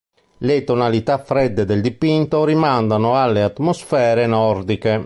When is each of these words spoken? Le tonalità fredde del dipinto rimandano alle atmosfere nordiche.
Le 0.39 0.63
tonalità 0.63 1.19
fredde 1.19 1.63
del 1.63 1.79
dipinto 1.79 2.43
rimandano 2.43 3.21
alle 3.21 3.43
atmosfere 3.43 4.25
nordiche. 4.25 4.99